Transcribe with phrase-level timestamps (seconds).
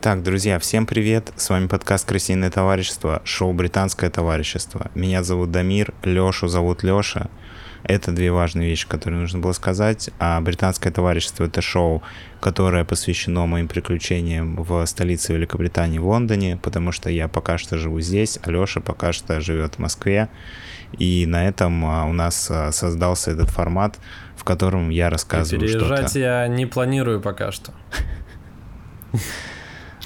[0.00, 1.32] Итак, друзья, всем привет!
[1.34, 4.92] С вами подкаст «Крысиное товарищество», шоу «Британское товарищество».
[4.94, 7.28] Меня зовут Дамир, Лешу зовут Леша.
[7.82, 10.10] Это две важные вещи, которые нужно было сказать.
[10.20, 12.04] А «Британское товарищество»— это шоу,
[12.40, 17.98] которое посвящено моим приключениям в столице Великобритании, в Лондоне, потому что я пока что живу
[17.98, 20.28] здесь, а Леша пока что живет в Москве.
[20.96, 23.98] И на этом а, у нас а, создался этот формат,
[24.36, 25.84] в котором я рассказываю что-то.
[25.86, 27.72] Переезжать я не планирую пока что.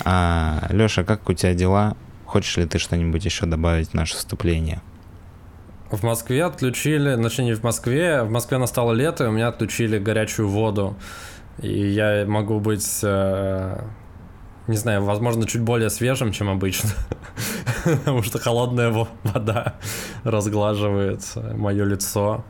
[0.05, 1.97] А, Леша, как у тебя дела?
[2.27, 4.81] Хочешь ли ты что-нибудь еще добавить в наше вступление?
[5.91, 9.99] В Москве отключили, значит, не в Москве, в Москве настало лето, и у меня отключили
[9.99, 10.97] горячую воду.
[11.61, 13.85] И я могу быть, э,
[14.69, 16.91] не знаю, возможно, чуть более свежим, чем обычно.
[17.85, 19.75] Потому что холодная вода
[20.25, 22.43] разглаживает мое лицо.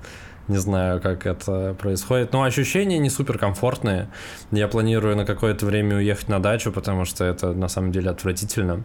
[0.49, 2.33] Не знаю, как это происходит.
[2.33, 4.09] Но ощущения не супер комфортные.
[4.51, 8.83] Я планирую на какое-то время уехать на дачу, потому что это на самом деле отвратительно.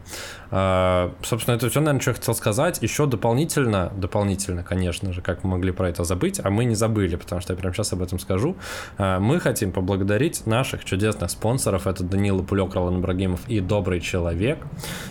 [0.52, 2.82] А, собственно, это все, наверное, что я хотел сказать.
[2.82, 7.16] Еще дополнительно, дополнительно, конечно же, как мы могли про это забыть, а мы не забыли,
[7.16, 8.56] потому что я прямо сейчас об этом скажу.
[8.98, 11.88] А, мы хотим поблагодарить наших чудесных спонсоров.
[11.88, 14.60] Это Данила Пулек, Ролан Ибрагимов и Добрый Человек.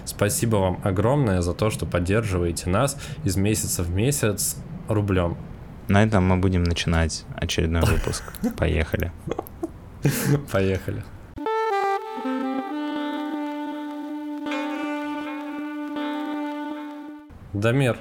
[0.05, 4.57] Спасибо вам огромное за то, что поддерживаете нас из месяца в месяц
[4.89, 5.37] рублем.
[5.89, 8.25] На этом мы будем начинать очередной выпуск.
[8.57, 9.13] Поехали.
[10.51, 11.05] Поехали.
[17.53, 17.97] Дамир,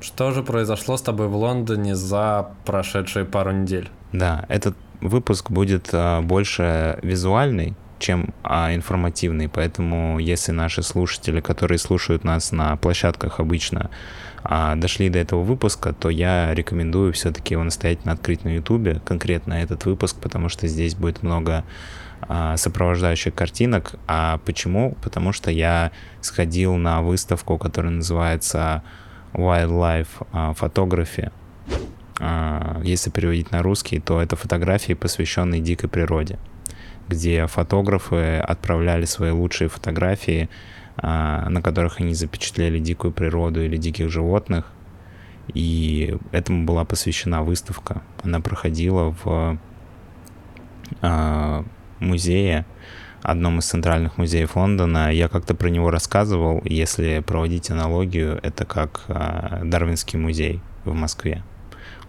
[0.00, 3.90] что же произошло с тобой в Лондоне за прошедшие пару недель?
[4.12, 11.78] Да, этот выпуск будет а, больше визуальный, чем а, информативный, поэтому если наши слушатели, которые
[11.78, 13.90] слушают нас на площадках обычно,
[14.42, 19.54] а, дошли до этого выпуска, то я рекомендую все-таки его настоятельно открыть на YouTube, конкретно
[19.54, 21.64] этот выпуск, потому что здесь будет много
[22.22, 23.94] а, сопровождающих картинок.
[24.06, 24.96] А почему?
[25.02, 28.82] Потому что я сходил на выставку, которая называется
[29.32, 31.30] Wildlife Photography.
[32.20, 36.38] А, если переводить на русский, то это фотографии, посвященные дикой природе,
[37.08, 44.10] где фотографы отправляли свои лучшие фотографии а, на которых они запечатлели дикую природу или диких
[44.10, 44.66] животных.
[45.54, 48.02] И этому была посвящена выставка.
[48.22, 49.58] Она проходила в
[51.00, 51.64] а,
[52.00, 52.66] музее,
[53.22, 55.12] одном из центральных музеев Лондона.
[55.12, 56.62] Я как-то про него рассказывал.
[56.64, 61.42] Если проводить аналогию, это как а, Дарвинский музей в Москве.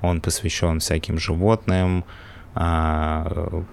[0.02, 2.06] Он посвящен всяким животным,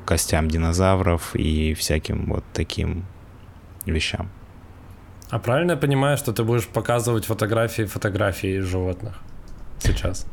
[0.05, 3.05] костям динозавров и всяким вот таким
[3.87, 4.29] вещам.
[5.31, 9.19] А правильно я понимаю, что ты будешь показывать фотографии фотографий животных
[9.79, 10.27] сейчас?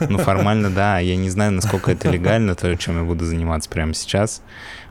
[0.00, 0.98] Ну, формально, да.
[0.98, 4.42] Я не знаю, насколько это легально, то, чем я буду заниматься прямо сейчас.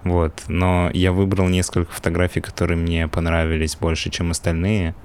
[0.04, 0.44] Вот.
[0.48, 4.96] Но я выбрал несколько фотографий, которые мне понравились больше, чем остальные.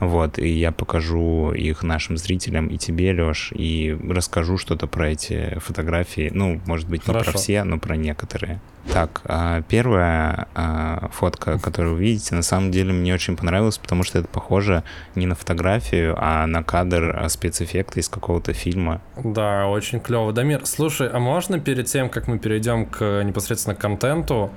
[0.00, 5.58] Вот, и я покажу их нашим зрителям и тебе, Лёш, и расскажу что-то про эти
[5.58, 6.30] фотографии.
[6.32, 7.32] Ну, может быть, не Хорошо.
[7.32, 8.60] про все, но про некоторые.
[8.92, 14.04] Так, а, первая а, фотка, которую вы видите, на самом деле мне очень понравилась, потому
[14.04, 14.84] что это похоже
[15.14, 19.00] не на фотографию, а на кадр а, спецэффекта из какого-то фильма.
[19.22, 20.32] Да, очень клево.
[20.32, 24.52] Дамир, слушай, а можно перед тем, как мы перейдем к непосредственно контенту,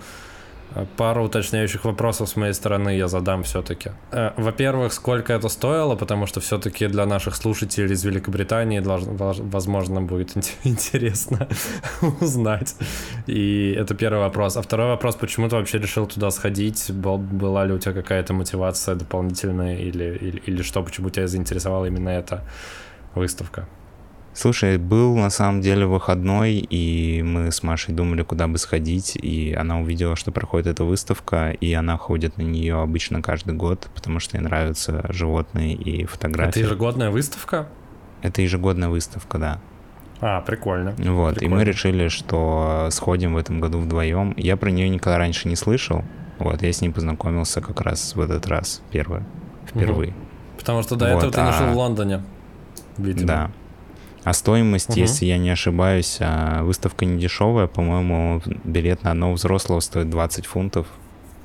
[0.97, 3.91] Пару уточняющих вопросов с моей стороны я задам все-таки.
[4.11, 10.01] Э, во-первых, сколько это стоило, потому что все-таки для наших слушателей из Великобритании должно, возможно
[10.01, 11.47] будет интересно
[12.21, 12.75] узнать.
[13.27, 14.57] И это первый вопрос.
[14.57, 16.91] А второй вопрос, почему ты вообще решил туда сходить?
[16.91, 21.85] Был, была ли у тебя какая-то мотивация дополнительная или, или, или что, почему тебя заинтересовала
[21.85, 22.43] именно эта
[23.15, 23.67] выставка?
[24.33, 29.53] Слушай, был на самом деле выходной, и мы с Машей думали, куда бы сходить, и
[29.53, 34.19] она увидела, что проходит эта выставка, и она ходит на нее обычно каждый год, потому
[34.19, 36.49] что ей нравятся животные и фотографии.
[36.49, 37.67] Это ежегодная выставка?
[38.21, 39.59] Это ежегодная выставка, да.
[40.21, 40.91] А, прикольно.
[40.97, 41.39] Вот, прикольно.
[41.39, 44.33] и мы решили, что сходим в этом году вдвоем.
[44.37, 46.03] Я про нее никогда раньше не слышал.
[46.39, 49.21] Вот, я с ней познакомился как раз в этот раз, первый,
[49.67, 50.11] впервые.
[50.11, 50.17] Угу.
[50.59, 51.67] Потому что до вот, этого ты а...
[51.67, 52.23] не в Лондоне,
[52.97, 53.27] видимо.
[53.27, 53.51] Да,
[54.23, 54.99] а стоимость, угу.
[54.99, 57.67] если я не ошибаюсь, а, выставка не дешевая.
[57.67, 60.87] По-моему, билет на одного взрослого стоит 20 фунтов.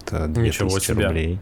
[0.03, 1.39] Это 2000 рублей.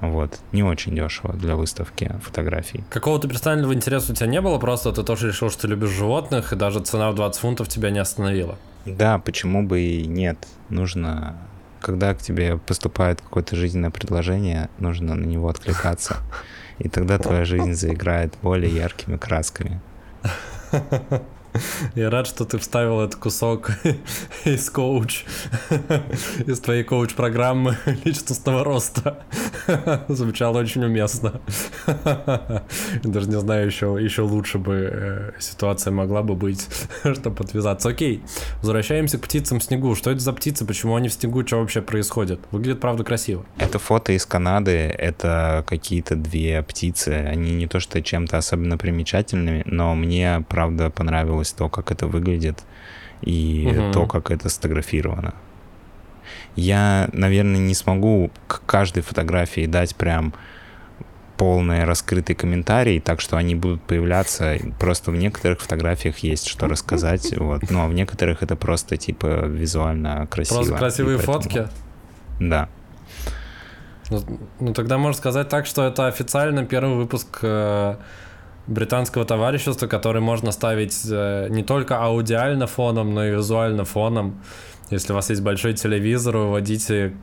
[0.00, 0.38] Вот.
[0.52, 2.84] Не очень дешево для выставки фотографий.
[2.90, 4.58] Какого-то персонального интереса у тебя не было?
[4.58, 7.90] Просто ты тоже решил, что ты любишь животных, и даже цена в 20 фунтов тебя
[7.90, 8.58] не остановила?
[8.84, 10.46] Да, почему бы и нет.
[10.68, 11.36] Нужно
[11.80, 16.16] когда к тебе поступает какое-то жизненное предложение, нужно на него откликаться.
[16.78, 19.80] И тогда твоя жизнь заиграет более яркими красками.
[21.94, 23.70] Я рад, что ты вставил этот кусок
[24.44, 25.24] из коуч,
[26.46, 29.24] из твоей коуч-программы личностного роста.
[30.08, 31.40] Звучало очень уместно.
[33.04, 36.66] Даже не знаю, еще, еще лучше бы э, ситуация могла бы быть,
[37.14, 37.88] чтобы отвязаться.
[37.88, 38.22] Окей,
[38.60, 39.94] возвращаемся к птицам в снегу.
[39.94, 40.64] Что это за птицы?
[40.64, 41.46] Почему они в снегу?
[41.46, 42.40] Что вообще происходит?
[42.50, 43.44] Выглядит, правда, красиво.
[43.58, 44.72] Это фото из Канады.
[44.72, 47.08] Это какие-то две птицы.
[47.08, 52.64] Они не то что чем-то особенно примечательными, но мне, правда, понравилось то, как это выглядит
[53.22, 53.92] и угу.
[53.92, 55.34] то, как это сфотографировано.
[56.56, 60.34] Я, наверное, не смогу к каждой фотографии дать прям
[61.36, 64.56] полный раскрытый комментарий, так что они будут появляться.
[64.78, 67.70] Просто в некоторых фотографиях есть что рассказать, вот.
[67.70, 70.58] Ну, а в некоторых это просто, типа, визуально красиво.
[70.58, 71.40] Просто красивые поэтому...
[71.40, 71.68] фотки?
[72.40, 72.68] Да.
[74.10, 74.22] Ну,
[74.60, 77.96] ну, тогда можно сказать так, что это официально первый выпуск э,
[78.66, 84.42] британского товарищества, который можно ставить э, не только аудиально фоном, но и визуально фоном.
[84.90, 87.14] Если у вас есть большой телевизор, выводите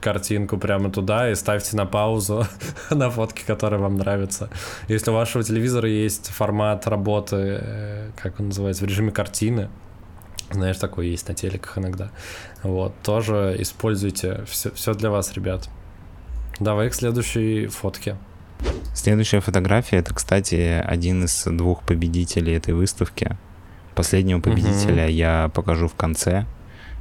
[0.00, 2.46] картинку прямо туда и ставьте на паузу
[2.90, 4.50] на фотки, которые вам нравятся.
[4.88, 9.68] Если у вашего телевизора есть формат работы, э, как он называется, в режиме картины,
[10.50, 12.10] знаешь, такой есть на телеках иногда,
[12.62, 14.44] вот, тоже используйте.
[14.46, 15.68] Все, все для вас, ребят.
[16.60, 18.16] Давай к следующей фотке.
[18.94, 23.36] Следующая фотография это, кстати, один из двух победителей этой выставки.
[23.94, 25.12] Последнего победителя угу.
[25.12, 26.46] я покажу в конце.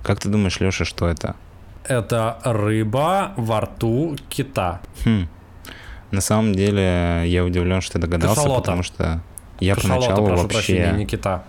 [0.05, 1.35] Как ты думаешь, Леша, что это?
[1.83, 4.79] Это рыба во рту кита.
[5.03, 5.27] Хм.
[6.11, 8.61] На самом деле я удивлен, что ты догадался, Кашалота.
[8.61, 9.21] потому что
[9.59, 10.57] я Кашалота, поначалу прошу вообще...
[10.57, 11.43] Прощения, не кита.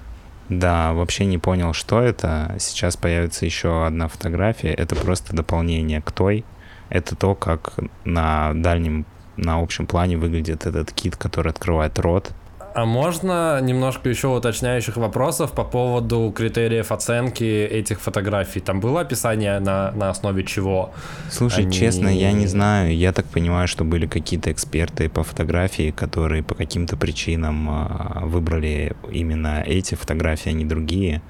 [0.48, 2.56] Да, вообще не понял, что это.
[2.58, 4.72] Сейчас появится еще одна фотография.
[4.72, 6.44] Это просто дополнение к той.
[6.88, 7.74] Это то, как
[8.04, 9.04] на дальнем
[9.36, 12.32] на общем плане выглядит этот кит, который открывает рот.
[12.76, 18.60] А можно немножко еще уточняющих вопросов по поводу критериев оценки этих фотографий?
[18.60, 20.92] Там было описание на, на основе чего?
[21.30, 21.72] Слушай, Они...
[21.72, 22.94] честно, я не знаю.
[22.94, 28.94] Я так понимаю, что были какие-то эксперты по фотографии, которые по каким-то причинам а, выбрали
[29.10, 31.22] именно эти фотографии, а не другие.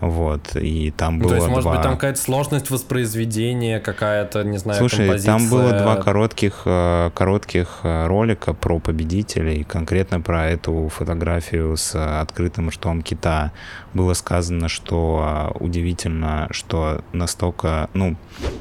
[0.00, 1.54] Вот, и там было То есть, два...
[1.56, 5.32] может быть, там какая-то сложность воспроизведения, какая-то, не знаю, Слушай, композиция...
[5.32, 11.96] там было два коротких, э, коротких э, ролика про победителей, конкретно про эту фотографию с
[12.20, 13.52] открытым ртом кита.
[13.92, 18.16] Было сказано, что э, удивительно, что настолько, ну,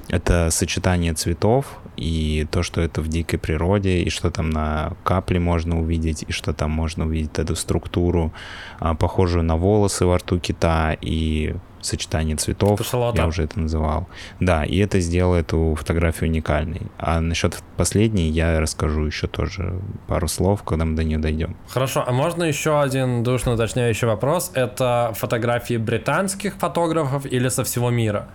[0.10, 5.40] это сочетание цветов, и то, что это в дикой природе, и что там на капле
[5.40, 8.32] можно увидеть, и что там можно увидеть эту структуру,
[8.80, 12.80] а, похожую на волосы во рту кита, и сочетание цветов,
[13.16, 14.08] я уже это называл.
[14.40, 16.82] Да, и это сделало эту фотографию уникальной.
[16.98, 21.56] А насчет последней я расскажу еще тоже пару слов, когда мы до нее дойдем.
[21.70, 24.52] Хорошо, а можно еще один душно уточняющий вопрос?
[24.54, 28.28] Это фотографии британских фотографов или со всего мира?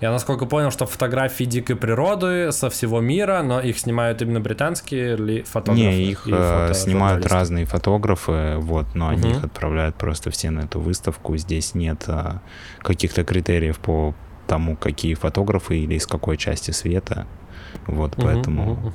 [0.00, 5.16] Я насколько понял, что фотографии дикой природы со всего мира, но их снимают именно британские
[5.16, 5.86] ли фотографы?
[5.86, 9.14] Не, их фото снимают разные фотографы, вот, но угу.
[9.14, 11.36] они их отправляют просто все на эту выставку.
[11.36, 12.40] Здесь нет а,
[12.82, 14.14] каких-то критериев по
[14.46, 17.26] тому, какие фотографы или из какой части света.
[17.86, 18.72] Вот, угу, поэтому...
[18.72, 18.92] Угу.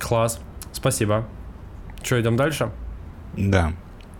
[0.00, 0.40] Класс,
[0.72, 1.26] спасибо.
[2.02, 2.70] Что, идем дальше?
[3.36, 3.72] Да.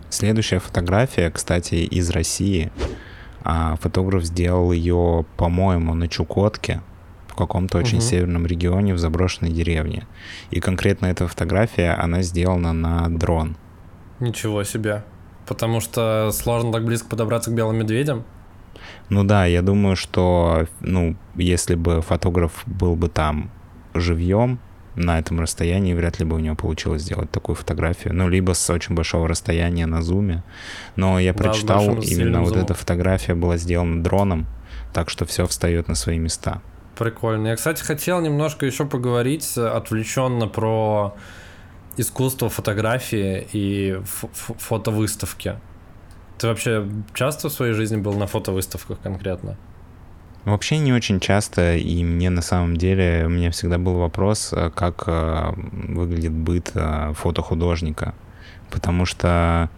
[0.09, 2.71] Следующая фотография, кстати, из России.
[3.43, 6.81] А фотограф сделал ее, по-моему, на Чукотке,
[7.27, 8.05] в каком-то очень угу.
[8.05, 10.07] северном регионе, в заброшенной деревне.
[10.51, 13.55] И конкретно эта фотография, она сделана на дрон.
[14.19, 15.03] Ничего себе.
[15.47, 18.23] Потому что сложно так близко подобраться к белым медведям?
[19.09, 23.49] Ну да, я думаю, что, ну, если бы фотограф был бы там
[23.93, 24.59] живьем,
[24.95, 28.13] на этом расстоянии вряд ли бы у него получилось сделать такую фотографию.
[28.13, 30.43] Ну, либо с очень большого расстояния на зуме.
[30.95, 34.47] Но я да, прочитал, именно вот эта фотография была сделана дроном,
[34.93, 36.61] так что все встает на свои места.
[36.97, 37.47] Прикольно.
[37.47, 41.15] Я, кстати, хотел немножко еще поговорить отвлеченно про
[41.97, 45.55] искусство фотографии и фотовыставки.
[46.37, 49.57] Ты вообще часто в своей жизни был на фотовыставках конкретно?
[50.45, 54.71] Вообще не очень часто, и мне на самом деле, у меня всегда был вопрос, э,
[54.73, 58.15] как э, выглядит быт э, фотохудожника.
[58.71, 59.69] Потому что,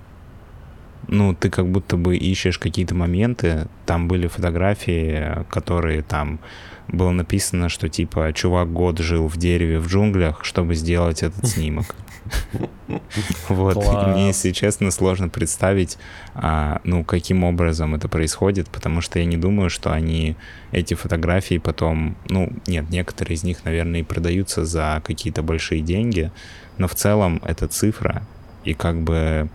[1.07, 6.39] ну, ты как будто бы ищешь какие-то моменты, там были фотографии, которые там
[6.87, 11.93] было написано, что типа чувак год жил в дереве в джунглях, чтобы сделать этот снимок.
[13.49, 13.75] Вот,
[14.07, 15.97] мне, если честно, сложно представить,
[16.35, 20.35] а, ну, каким образом это происходит, потому что я не думаю, что они
[20.71, 26.31] эти фотографии потом, ну, нет, некоторые из них, наверное, и продаются за какие-то большие деньги,
[26.77, 28.23] но в целом это цифра,
[28.63, 29.49] и как бы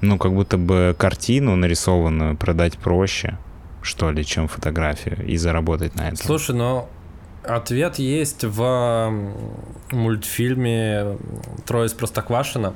[0.00, 3.38] Ну, как будто бы картину нарисованную продать проще,
[3.82, 6.16] что ли, чем фотографию, и заработать на этом.
[6.16, 6.88] Слушай, но
[7.46, 9.12] ответ есть в
[9.90, 11.18] мультфильме
[11.66, 12.74] «Трое из Простоквашино».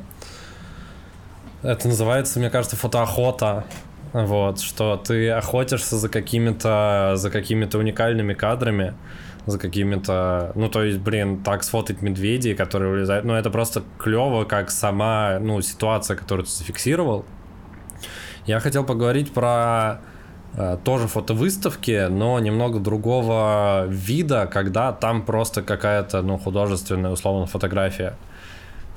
[1.63, 3.65] Это называется, мне кажется, фотоохота.
[4.13, 8.95] Вот, что ты охотишься за какими-то за какими-то уникальными кадрами,
[9.45, 14.45] за какими-то, ну то есть, блин, так сфотать медведей, которые вылезают, ну это просто клево,
[14.45, 17.27] как сама, ну ситуация, которую ты зафиксировал.
[18.47, 20.01] Я хотел поговорить про
[20.85, 28.17] тоже фотовыставки, но немного другого вида, когда там просто какая-то, ну, художественная, условно, фотография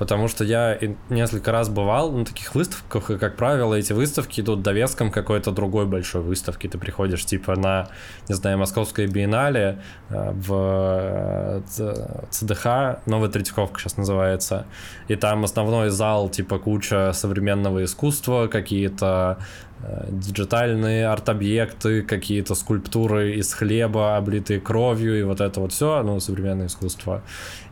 [0.02, 0.80] потому что я
[1.10, 5.86] несколько раз бывал на таких выставках, и, как правило, эти выставки идут довеском какой-то другой
[5.86, 6.66] большой выставки.
[6.66, 7.88] Ты приходишь, типа, на,
[8.28, 9.78] не знаю, Московское биеннале
[10.10, 14.66] э, в э, ЦДХ, Новая Третьяковка сейчас называется,
[15.08, 19.71] и там основной зал, типа, куча современного искусства, какие-то Э,
[20.10, 26.68] диджитальные арт-объекты, какие-то скульптуры из хлеба, облитые кровью, и вот это вот все, ну, современное
[26.68, 27.24] искусство.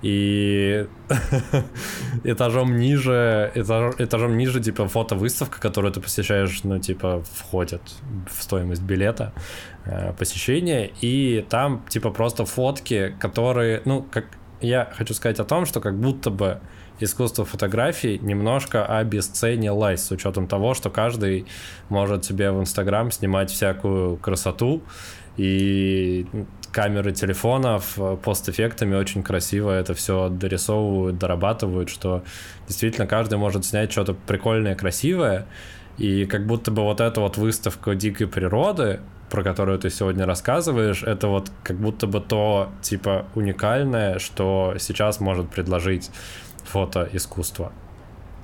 [0.02, 0.88] И
[2.24, 7.82] этажом ниже, этаж, этажом ниже, типа, фотовыставка, которую ты посещаешь, ну, типа, входит
[8.30, 9.34] в стоимость билета
[9.86, 14.26] э, посещения, и там, типа, просто фотки, которые, ну, как
[14.62, 16.60] я хочу сказать о том, что как будто бы
[17.00, 21.46] искусство фотографии немножко обесценилось с учетом того, что каждый
[21.90, 24.82] может себе в Инстаграм снимать всякую красоту.
[25.38, 26.26] И
[26.72, 32.24] камеры телефонов постэффектами очень красиво это все дорисовывают, дорабатывают, что
[32.68, 35.46] действительно каждый может снять что-то прикольное, красивое,
[35.98, 41.04] и как будто бы вот эта вот выставка дикой природы, про которую ты сегодня рассказываешь,
[41.04, 46.10] это вот как будто бы то, типа, уникальное, что сейчас может предложить
[46.66, 47.72] фотоискусства.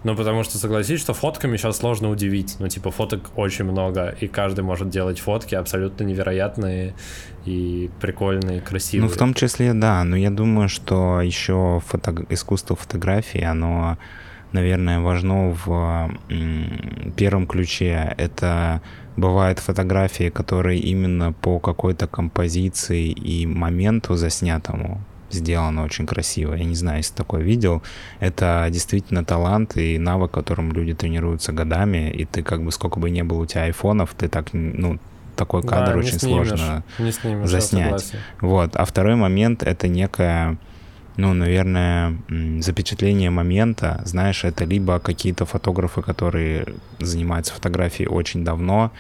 [0.06, 2.58] Ну, потому что согласись, что фотками сейчас сложно удивить.
[2.60, 6.94] Ну, типа, фоток очень много, и каждый может делать фотки абсолютно невероятные
[7.44, 9.10] и прикольные, красивые.
[9.10, 10.04] Ну, в том числе, да.
[10.04, 12.24] Но я думаю, что еще фото...
[12.30, 13.98] искусство фотографии, оно,
[14.52, 16.12] наверное, важно в
[17.18, 18.14] первом ключе.
[18.20, 18.84] Это
[19.18, 25.02] бывают фотографии, которые именно по какой-то композиции и моменту заснятому
[25.32, 26.54] сделано очень красиво.
[26.54, 27.82] Я не знаю, если такое видел.
[28.20, 33.10] Это действительно талант и навык, которым люди тренируются годами, и ты как бы сколько бы
[33.10, 35.00] не было у тебя айфонов, ты так, ну,
[35.36, 38.14] такой кадр да, очень снимешь, сложно не снимешь, заснять.
[38.42, 38.76] Вот.
[38.76, 40.58] А второй момент— это некая
[41.18, 42.18] ну, наверное,
[42.60, 46.66] запечатление момента, знаешь, это либо какие-то фотографы, которые
[47.00, 48.92] занимаются фотографией очень давно,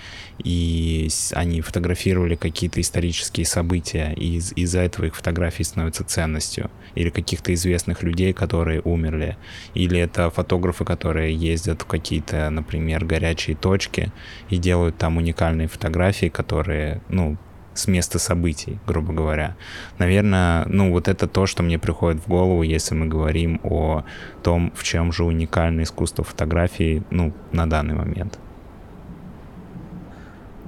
[0.44, 7.10] и они фотографировали какие-то исторические события, и из- из-за этого их фотографии становятся ценностью, или
[7.10, 9.38] каких-то известных людей, которые умерли,
[9.74, 14.12] или это фотографы, которые ездят в какие-то, например, горячие точки
[14.50, 17.38] и делают там уникальные фотографии, которые, ну,
[17.76, 19.56] с места событий, грубо говоря.
[20.00, 24.04] Наверное, ну вот это то, что мне приходит в голову, если мы говорим о
[24.42, 28.40] том, в чем же уникальное искусство фотографии, ну, на данный момент.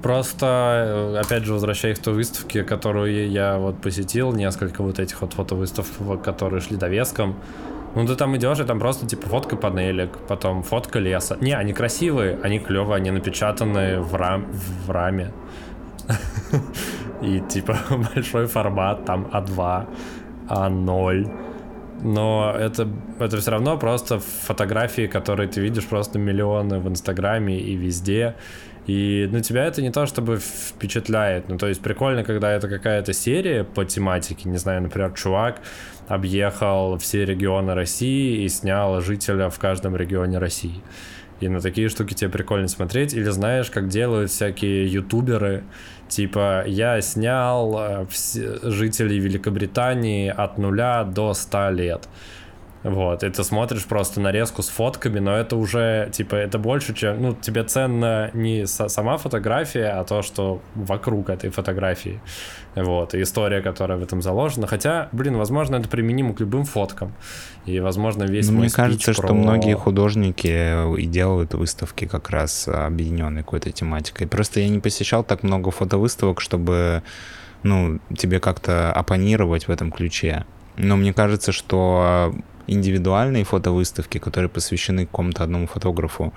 [0.02, 5.20] Просто, э, опять же, возвращаясь к той выставке, которую я вот посетил, несколько вот этих
[5.20, 7.36] вот фотовыставок, которые шли довеском,
[7.94, 11.36] ну, ты там идешь, и там просто, типа, фотка панелек, потом фотка леса.
[11.40, 14.46] Не, они красивые, они клевые, они напечатаны в, рам
[14.86, 15.32] в раме.
[17.22, 17.76] И типа
[18.14, 19.86] большой формат, там А2,
[20.48, 21.30] А0.
[22.02, 27.74] Но это, это все равно просто фотографии, которые ты видишь просто миллионы в Инстаграме и
[27.74, 28.34] везде.
[28.86, 31.48] И ну, тебя это не то чтобы впечатляет.
[31.48, 34.48] Ну, то есть прикольно, когда это какая-то серия по тематике.
[34.48, 35.60] Не знаю, например, чувак
[36.06, 40.80] объехал все регионы России и снял жителя в каждом регионе России.
[41.40, 43.14] И на такие штуки тебе прикольно смотреть.
[43.14, 45.64] Или знаешь, как делают всякие ютуберы,
[46.08, 48.06] Типа, я снял э,
[48.62, 52.08] жителей Великобритании от нуля до 100 лет.
[52.84, 57.20] Вот, и ты смотришь просто нарезку с фотками, но это уже, типа, это больше, чем,
[57.20, 62.20] ну, тебе ценно не сама фотография, а то, что вокруг этой фотографии.
[62.76, 64.68] Вот, и история, которая в этом заложена.
[64.68, 67.12] Хотя, блин, возможно, это применимо к любым фоткам.
[67.66, 69.26] И, возможно, весь ну, мой Мне кажется, про...
[69.26, 74.28] что многие художники и делают выставки как раз объединенной какой-то тематикой.
[74.28, 77.02] Просто я не посещал так много фотовыставок, чтобы,
[77.64, 80.44] ну, тебе как-то оппонировать в этом ключе.
[80.76, 82.32] Но мне кажется, что
[82.68, 86.32] индивидуальные фотовыставки, которые посвящены какому-то одному фотографу,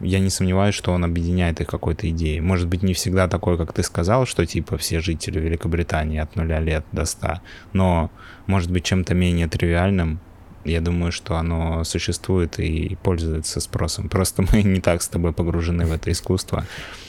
[0.00, 2.40] я не сомневаюсь, что он объединяет их какой-то идеей.
[2.40, 6.60] Может быть, не всегда такой, как ты сказал, что типа все жители Великобритании от нуля
[6.60, 7.40] лет до ста,
[7.72, 8.10] но
[8.46, 10.20] может быть чем-то менее тривиальным,
[10.64, 14.08] Я думаю, что оно существует и пользуется спросом.
[14.08, 16.64] Просто мы не так с тобой погружены в это искусство.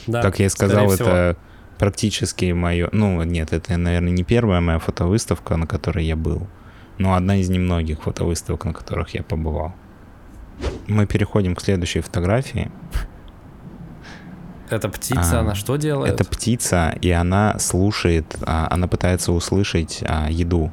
[0.06, 1.36] Да, как я и сказал, это
[1.78, 2.88] практически мое...
[2.92, 6.46] Ну, нет, это, наверное, не первая моя фотовыставка, на которой я был,
[7.00, 9.72] но одна из немногих фотовыставок, на которых я побывал.
[10.86, 12.70] Мы переходим к следующей фотографии.
[14.68, 16.12] Это птица, А, она что делает?
[16.12, 20.70] Это птица, и она слушает, а, она пытается услышать а, еду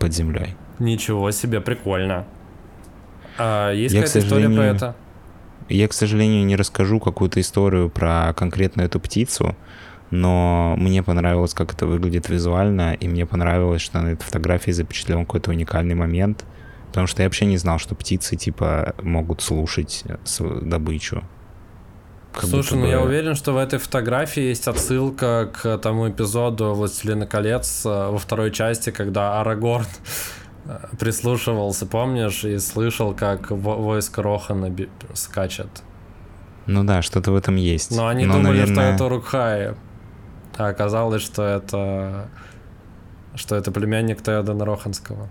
[0.00, 0.56] под землей.
[0.78, 2.24] Ничего себе, прикольно.
[3.38, 4.96] А есть Я, какая-то история про это?
[5.68, 9.54] Я, к сожалению, не расскажу какую-то историю про конкретно эту птицу,
[10.10, 15.26] но мне понравилось, как это выглядит визуально, и мне понравилось, что на этой фотографии запечатлен
[15.26, 16.44] какой-то уникальный момент,
[16.88, 21.24] потому что я вообще не знал, что птицы, типа, могут слушать свою добычу.
[22.32, 26.74] Как Слушай, ну я бы- уверен, что в этой фотографии есть отсылка к тому эпизоду
[26.74, 29.86] «Властелина колец» э, во второй части, когда Арагорн
[30.66, 34.70] э, прислушивался, помнишь, и слышал, как во- войско Рохана
[35.14, 35.68] скачет.
[36.66, 37.96] Ну да, что-то в этом есть.
[37.96, 39.74] Но они Но, думали, что наверное, это Рукхай.
[40.58, 42.28] А оказалось, что это
[43.34, 45.28] что это племянник Теодена Роханского.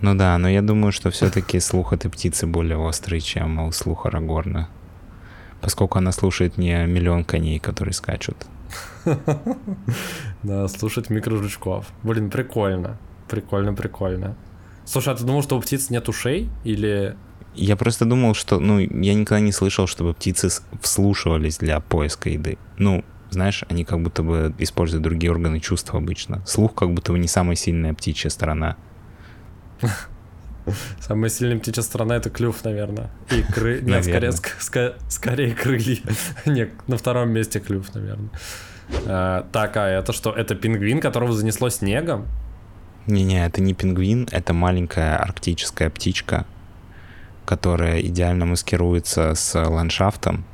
[0.00, 4.08] Ну да, но я думаю, что все-таки слух этой птицы более острый, чем у слуха
[4.08, 4.68] Арагорна.
[5.60, 8.36] Поскольку она слушает не миллион коней, которые скачут.
[10.42, 11.86] Да, слушать микрожучков.
[12.02, 12.96] Блин, прикольно.
[13.28, 14.36] Прикольно, прикольно.
[14.86, 16.48] Слушай, а ты думал, что у птиц нет ушей?
[16.64, 17.14] Или...
[17.54, 20.48] Я просто думал, что, ну, я никогда не слышал, чтобы птицы
[20.80, 22.56] вслушивались для поиска еды.
[22.78, 26.42] Ну, знаешь, они как будто бы используют другие органы чувств обычно.
[26.46, 28.76] Слух как будто бы не самая сильная птичья сторона.
[31.00, 33.10] Самая сильная птичья сторона— это клюв, наверное.
[33.30, 33.80] И кры...
[33.80, 35.98] Нет, скорее, ск- скорее крылья.
[36.46, 38.30] Нет, на втором месте клюв, наверное.
[39.06, 40.32] А, так, а это что?
[40.32, 42.26] Это пингвин, которого занесло снегом?
[43.06, 46.46] Не-не, это не пингвин, это маленькая арктическая птичка,
[47.46, 50.44] которая идеально маскируется с ландшафтом.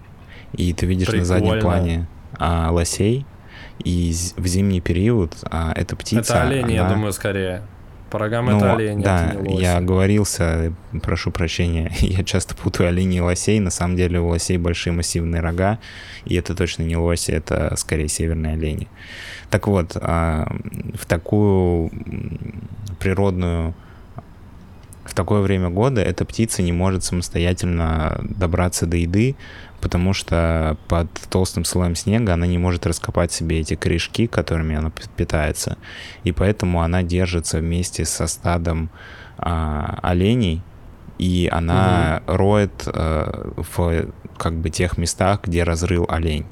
[0.52, 1.76] И ты видишь на заднем Прикольно.
[1.76, 3.26] плане а, лосей.
[3.84, 6.34] И в зимний период а, эта птица...
[6.34, 7.62] это олени, я она- думаю, скорее.
[8.10, 9.62] По рогам Ну, это олени, да, это не лоси.
[9.62, 10.72] я оговорился,
[11.02, 15.42] прошу прощения, я часто путаю оленей и лосей, на самом деле у лосей большие массивные
[15.42, 15.80] рога,
[16.24, 18.86] и это точно не лоси, это скорее северные олени.
[19.50, 20.46] Так вот, а,
[20.94, 21.90] в такую
[23.00, 23.74] природную
[25.06, 29.36] в такое время года эта птица не может самостоятельно добраться до еды,
[29.80, 34.90] потому что под толстым слоем снега она не может раскопать себе эти корешки, которыми она
[35.16, 35.78] питается.
[36.24, 38.90] И поэтому она держится вместе со стадом
[39.38, 40.62] а, оленей,
[41.18, 46.44] и она роет э, в как бы тех местах, где разрыл олень.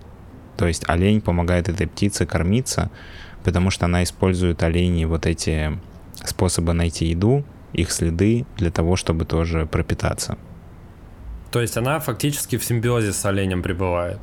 [0.57, 2.91] То есть олень помогает этой птице кормиться,
[3.43, 5.79] потому что она использует оленей вот эти
[6.25, 10.39] способы найти еду, их следы для того, чтобы тоже пропитаться.
[11.51, 14.19] То есть она фактически в симбиозе с оленем пребывает.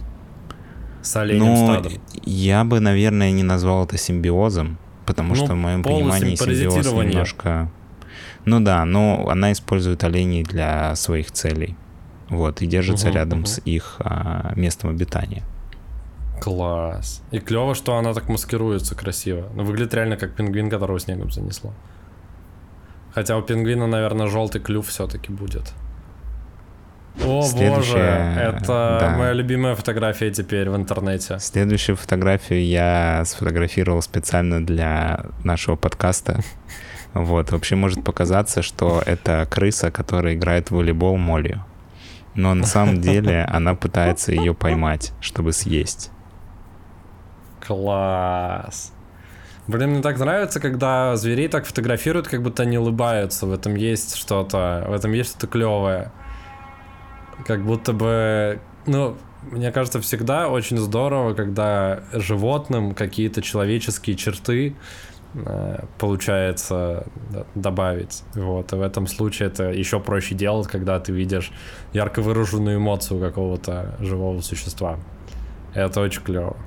[1.01, 1.93] С оленем Но стадом.
[2.25, 7.71] я бы, наверное, не назвал это симбиозом, потому Ну, что в моем понимании симбиоз немножко...
[8.45, 11.75] Ну да, но она использует оленей для своих целей.
[12.29, 13.45] Вот, и держится Мгм, рядом мгм.
[13.45, 15.43] с их а, местом обитания.
[16.41, 17.21] Класс.
[17.31, 19.49] И клево, что она так маскируется красиво.
[19.53, 21.73] Ну, выглядит реально как пингвин, которого снегом занесло.
[23.13, 25.73] Хотя у пингвина, наверное, желтый клюв все-таки будет.
[27.19, 29.15] О боже, Следующая, это да.
[29.17, 31.39] моя любимая фотография теперь в интернете.
[31.39, 36.39] Следующую фотографию я сфотографировал специально для нашего подкаста.
[37.13, 41.61] Вот, вообще может показаться, что это крыса, которая играет в волейбол молью.
[42.35, 46.09] Но на самом деле она пытается ее поймать, чтобы съесть.
[47.59, 48.93] Класс.
[49.71, 53.45] Блин, мне так нравится, когда зверей так фотографируют, как будто они улыбаются.
[53.45, 56.11] В этом есть что-то, в этом есть что-то клевое.
[57.47, 59.15] Как будто бы, ну,
[59.49, 64.75] мне кажется, всегда очень здорово, когда животным какие-то человеческие черты
[65.35, 67.07] э, получается
[67.55, 68.23] добавить.
[68.33, 68.73] Вот.
[68.73, 71.49] И в этом случае это еще проще делать, когда ты видишь
[71.93, 74.99] ярко выраженную эмоцию какого-то живого существа.
[75.73, 76.57] Это очень клево.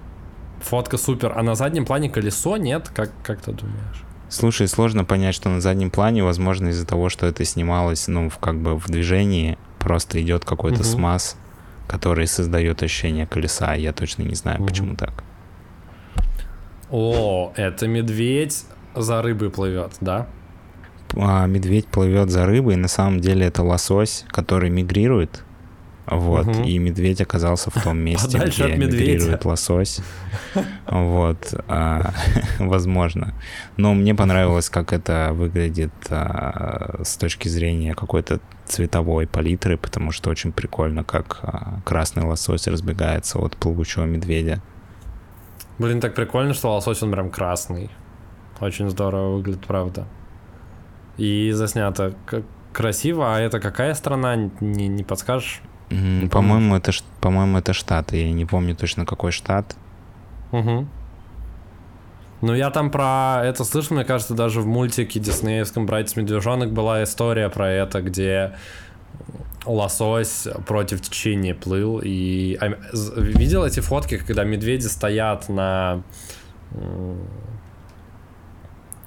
[0.64, 1.32] Фотка супер.
[1.36, 2.88] А на заднем плане колесо нет?
[2.94, 4.02] Как, как ты думаешь?
[4.30, 8.38] Слушай, сложно понять, что на заднем плане, возможно, из-за того, что это снималось, ну, в,
[8.38, 10.84] как бы в движении, просто идет какой-то Мгм.
[10.84, 11.36] смаз,
[11.86, 13.74] который создает ощущение колеса.
[13.74, 14.66] Я точно не знаю, Мгм.
[14.68, 15.22] почему так.
[16.90, 20.26] О, это медведь за рыбой плывет, да?
[21.16, 25.44] А, медведь плывет за рыбой, на самом деле это лосось, который мигрирует.
[26.06, 26.62] Вот, угу.
[26.62, 30.00] и медведь оказался в том месте, где мигрирует лосось.
[30.86, 32.12] Вот, а,
[32.58, 33.32] возможно.
[33.78, 40.30] Но мне понравилось, как это выглядит а, с точки зрения какой-то цветовой палитры, потому что
[40.30, 44.60] очень прикольно, как а, красный лосось разбегается от плавучего медведя.
[45.78, 47.90] Блин, так прикольно, что лосось, он прям красный.
[48.60, 50.06] Очень здорово выглядит, правда.
[51.16, 52.14] И заснято
[52.72, 55.62] красиво, а это какая страна, не, не подскажешь?
[55.90, 58.16] Mm, по-моему, это, по-моему, это штаты.
[58.16, 59.76] Я не помню точно, какой штат.
[60.52, 60.86] Угу.
[62.40, 67.02] Ну, я там про это слышал, мне кажется, даже в мультике диснеевском «Братец Медвежонок» была
[67.02, 68.54] история про это, где
[69.64, 72.00] лосось против течения плыл.
[72.04, 72.74] И а,
[73.18, 76.02] видел эти фотки, когда медведи стоят на...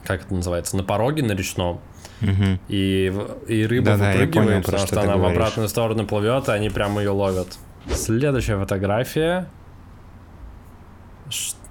[0.04, 0.78] Как это называется?
[0.78, 1.82] На пороге на речном.
[2.22, 2.60] Угу.
[2.70, 3.14] И,
[3.48, 5.34] и рыба да, выпрыгивает, да, понял, потому что, что она говоришь.
[5.34, 7.58] в обратную сторону плывет, и они прямо ее ловят.
[7.92, 9.48] Следующая фотография.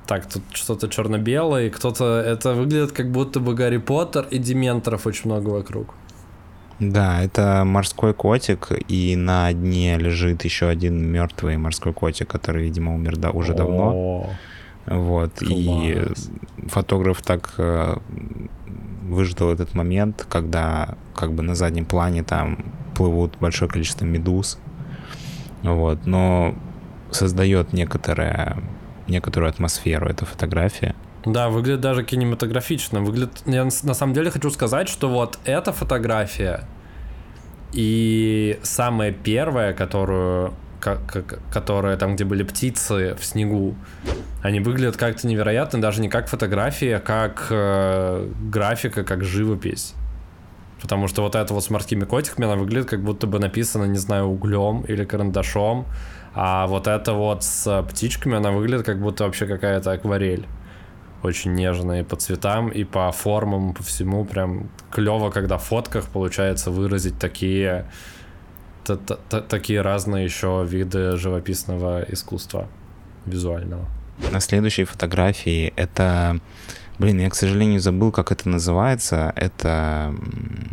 [0.07, 2.21] Так, тут что-то черно-белое, кто-то...
[2.21, 5.95] Это выглядит как будто бы Гарри Поттер и Дементоров очень много вокруг.
[6.79, 12.95] Да, это морской котик, и на дне лежит еще один мертвый морской котик, который, видимо,
[12.95, 14.31] умер да, уже давно.
[14.87, 15.51] Вот, Класс.
[15.51, 16.07] и
[16.69, 17.97] фотограф так э,
[19.09, 22.65] выждал этот момент, когда как бы на заднем плане там
[22.95, 24.59] плывут большое количество медуз,
[25.63, 26.55] вот, но
[27.11, 28.57] создает некоторое,
[29.09, 30.95] некоторую атмосферу эта фотография.
[31.25, 33.01] Да, выглядит даже кинематографично.
[33.01, 33.43] Выглядит...
[33.47, 36.65] Я на самом деле хочу сказать, что вот эта фотография
[37.73, 40.53] и самая первая, которую
[41.51, 43.75] которая там, где были птицы в снегу,
[44.47, 49.95] они выглядят как-то невероятно, даже не как фотографии, а как э, графика, как живопись.
[50.81, 53.99] Потому что вот это вот с морскими котиками, она выглядит как будто бы написано, не
[53.99, 55.87] знаю, углем или карандашом.
[56.33, 60.47] А вот это вот с птичками, она выглядит как будто вообще какая-то акварель.
[61.25, 64.25] Очень нежная и по цветам, и по формам, по всему.
[64.25, 67.87] Прям клево, когда в фотках получается выразить такие
[69.49, 72.69] такие разные еще виды живописного искусства
[73.25, 73.96] визуального.
[74.31, 76.41] На следующей фотографии это...
[76.99, 79.33] Блин, я, к сожалению, забыл, как это называется.
[79.37, 80.15] Это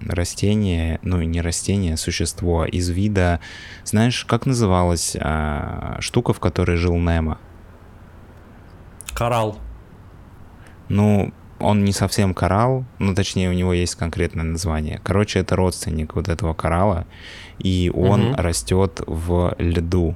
[0.07, 3.41] растение, ну, не растение, а существо из вида...
[3.83, 7.39] Знаешь, как называлась а, штука, в которой жил Немо?
[9.13, 9.57] Коралл.
[10.87, 14.99] Ну, он не совсем коралл, ну, точнее, у него есть конкретное название.
[15.03, 17.05] Короче, это родственник вот этого коралла,
[17.57, 18.41] и он угу.
[18.41, 20.15] растет в льду.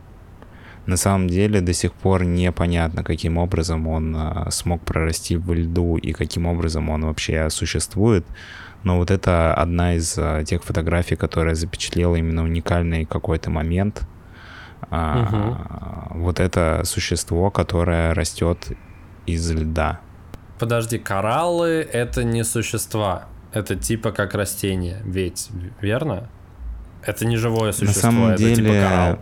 [0.88, 5.98] На самом деле до сих пор непонятно, каким образом он а, смог прорасти в льду
[5.98, 8.26] и каким образом он вообще существует.
[8.84, 14.08] Но вот это одна из а, тех фотографий, которая запечатлела именно уникальный какой-то момент.
[14.90, 15.58] Угу.
[16.12, 18.72] Вот это существо, которое растет
[19.26, 20.00] из льда.
[20.58, 23.26] Подожди, кораллы это не существа.
[23.52, 25.50] Это типа как растение, ведь,
[25.82, 26.30] верно?
[27.04, 29.20] Это не живое существо, На самом это типа деле, типа коралл.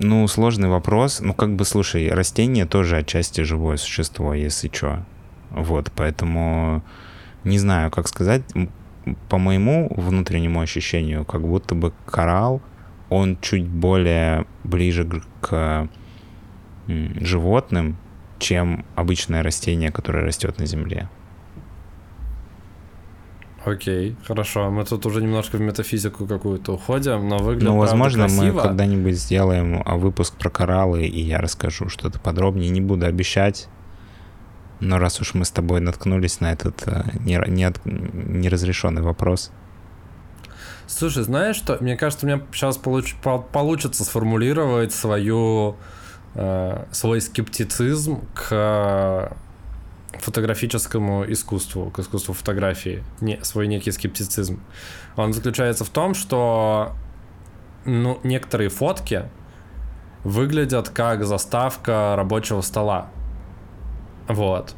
[0.00, 1.20] Ну, сложный вопрос.
[1.20, 5.04] Ну, как бы, слушай, растение тоже отчасти живое существо, если что.
[5.50, 6.82] Вот, поэтому
[7.44, 8.42] не знаю, как сказать.
[9.28, 12.60] По моему внутреннему ощущению, как будто бы коралл,
[13.08, 15.08] он чуть более ближе
[15.40, 15.88] к
[16.88, 17.96] животным,
[18.38, 21.08] чем обычное растение, которое растет на Земле.
[23.66, 24.70] Окей, хорошо.
[24.70, 29.82] Мы тут уже немножко в метафизику какую-то уходим, но выглядит Ну, возможно, мы когда-нибудь сделаем
[29.84, 32.70] а, выпуск про кораллы, и я расскажу что-то подробнее.
[32.70, 33.66] Не буду обещать,
[34.78, 39.50] но раз уж мы с тобой наткнулись на этот э, неразрешенный вопрос.
[40.86, 41.76] Слушай, знаешь что?
[41.80, 43.16] Мне кажется, у меня сейчас получ,
[43.52, 45.74] получится сформулировать свою,
[46.36, 49.36] э, свой скептицизм к
[50.20, 54.60] фотографическому искусству, к искусству фотографии, не, свой некий скептицизм.
[55.16, 56.94] Он заключается в том, что
[57.84, 59.24] ну, некоторые фотки
[60.24, 63.10] выглядят как заставка рабочего стола.
[64.28, 64.74] Вот.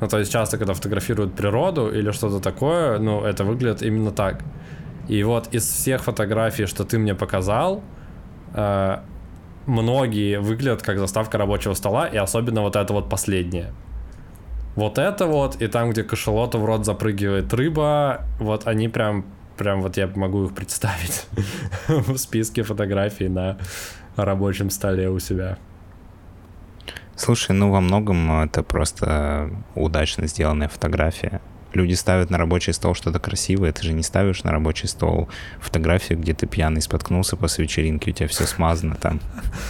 [0.00, 4.42] Ну, то есть часто, когда фотографируют природу или что-то такое, ну, это выглядит именно так.
[5.08, 7.82] И вот из всех фотографий, что ты мне показал,
[8.54, 8.98] э,
[9.66, 13.72] многие выглядят как заставка рабочего стола, и особенно вот это вот последнее
[14.74, 19.24] вот это вот, и там, где кашалота в рот запрыгивает рыба, вот они прям,
[19.56, 21.26] прям вот я могу их представить
[21.88, 23.58] в списке фотографий на
[24.16, 25.58] рабочем столе у себя.
[27.16, 31.40] Слушай, ну во многом это просто удачно сделанная фотография.
[31.74, 35.28] Люди ставят на рабочий стол что-то красивое, ты же не ставишь на рабочий стол
[35.60, 39.20] фотографию, где ты пьяный споткнулся после вечеринки, у тебя все смазано там,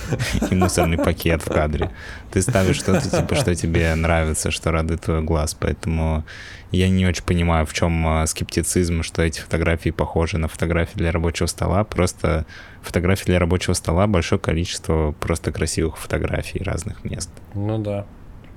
[0.50, 1.90] и мусорный пакет в кадре.
[2.30, 6.24] Ты ставишь что-то, типа, что тебе нравится, что радует твой глаз, поэтому
[6.70, 11.12] я не очень понимаю, в чем а, скептицизм, что эти фотографии похожи на фотографии для
[11.12, 12.46] рабочего стола, просто
[12.80, 17.30] фотографии для рабочего стола большое количество просто красивых фотографий разных мест.
[17.54, 18.06] Ну да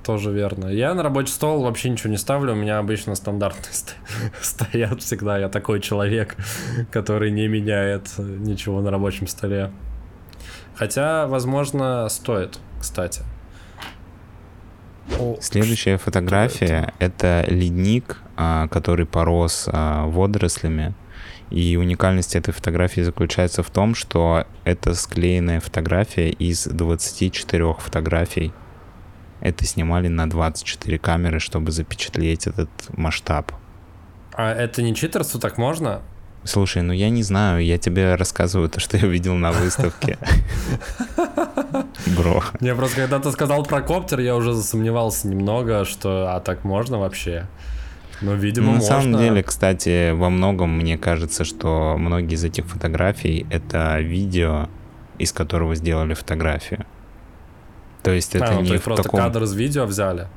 [0.06, 0.68] тоже верно.
[0.68, 3.74] Я на рабочий стол вообще ничего не ставлю, у меня обычно стандартные
[4.40, 5.36] стоят всегда.
[5.36, 6.36] Я такой человек,
[6.92, 9.72] который не меняет ничего на рабочем столе.
[10.76, 13.22] Хотя, возможно, стоит, кстати.
[15.18, 17.42] О, Следующая фотография это?
[17.44, 20.94] это ледник, а, который порос а, водорослями.
[21.50, 28.52] И уникальность этой фотографии заключается в том, что это склеенная фотография из 24 фотографий
[29.46, 33.52] это снимали на 24 камеры, чтобы запечатлеть этот масштаб.
[34.34, 36.02] А это не читерство, так можно?
[36.44, 40.18] Слушай, ну я не знаю, я тебе рассказываю то, что я видел на выставке.
[42.16, 42.42] Бро.
[42.60, 46.98] Не, просто когда ты сказал про коптер, я уже засомневался немного, что а так можно
[46.98, 47.46] вообще?
[48.20, 48.86] Ну, видимо, На можно.
[48.86, 54.68] самом деле, кстати, во многом мне кажется, что многие из этих фотографий— это видео,
[55.18, 56.86] из которого сделали фотографию.
[58.06, 59.20] То есть это а, ну, не есть просто таком...
[59.20, 60.28] кадр из видео взяли?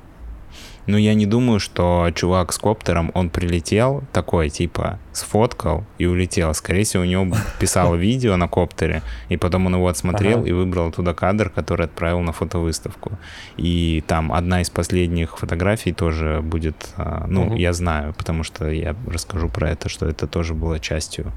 [0.88, 6.52] Ну, я не думаю, что чувак с коптером, он прилетел такой, типа, сфоткал и улетел.
[6.56, 7.28] Скорее всего, у него
[7.60, 10.50] писало видео на коптере, и потом он его отсмотрел ага.
[10.50, 13.12] и выбрал туда кадр, который отправил на фотовыставку.
[13.58, 17.56] И там одна из последних фотографий тоже будет, а, ну, угу.
[17.56, 21.32] я знаю, потому что я расскажу про это, что это тоже было частью,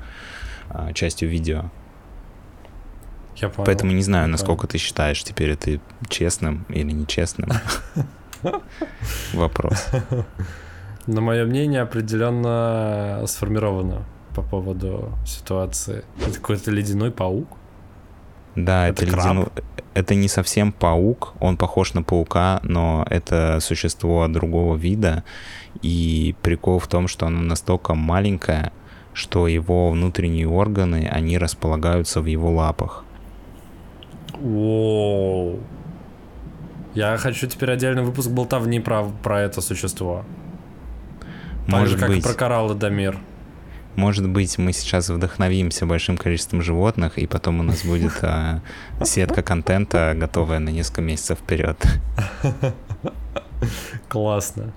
[0.71, 1.64] а, частью видео.
[3.43, 3.67] Я понял.
[3.67, 7.51] Поэтому не знаю, насколько ты считаешь теперь это честным или нечестным.
[9.35, 9.89] Вопрос.
[11.09, 16.05] Но мое мнение определенно сформировано по поводу ситуации.
[16.21, 17.49] Это какой-то ледяной паук?
[18.55, 19.47] Да, это, это ледяной...
[19.95, 25.25] Это не совсем паук, он похож на паука, но это существо другого вида.
[25.83, 28.73] И прикол в том, что оно настолько маленькое,
[29.13, 33.05] что его внутренние органы, они располагаются в его лапах.
[34.43, 35.61] Воу.
[36.95, 40.25] Я хочу теперь отдельный выпуск болтовни про, про это существо.
[41.67, 42.19] Так Может же, как быть.
[42.19, 43.19] и про кораллы Дамир.
[43.95, 48.63] Может быть, мы сейчас вдохновимся большим количеством животных, и потом у нас будет а,
[49.05, 51.77] сетка контента, готовая на несколько месяцев вперед.
[54.09, 54.73] Классно.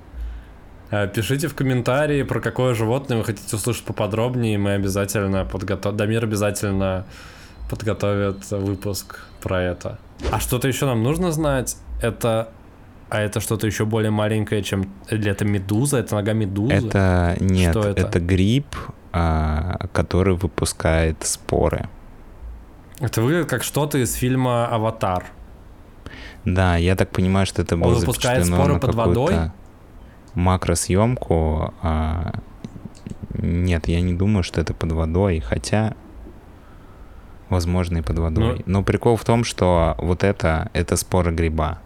[0.92, 5.98] А, пишите в комментарии, про какое животное вы хотите услышать поподробнее, и мы обязательно подготовим.
[5.98, 7.06] Дамир обязательно
[7.70, 10.00] подготовит выпуск про это.
[10.32, 11.78] А что-то еще нам нужно знать?
[12.02, 12.50] Это
[13.10, 14.90] а это что-то еще более маленькое, чем...
[15.12, 16.00] Или это медуза?
[16.00, 16.74] Это нога медузы?
[16.74, 17.38] Это...
[17.40, 18.02] Нет, что это?
[18.02, 18.66] это гриб,
[19.14, 21.88] а, который выпускает споры.
[23.00, 25.26] Это выглядит как что-то из фильма «Аватар».
[26.46, 29.52] Да, я так понимаю, что это было Он выпускает споры под водой?
[30.34, 31.74] макросъемку.
[31.82, 32.40] А...
[33.34, 35.96] Нет, я не думаю, что это под водой, хотя
[37.50, 38.64] возможно, и под водой.
[38.66, 41.80] Ну, Но прикол в том, что вот это, это споры гриба.